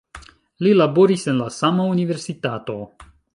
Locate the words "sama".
1.59-1.85